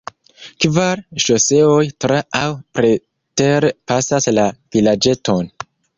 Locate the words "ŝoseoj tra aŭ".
1.25-2.47